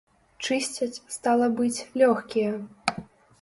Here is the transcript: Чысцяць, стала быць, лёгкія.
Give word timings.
Чысцяць, 0.45 1.01
стала 1.15 1.49
быць, 1.59 1.85
лёгкія. 2.03 2.51